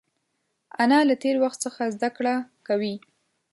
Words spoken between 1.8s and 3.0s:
زده کړه کوي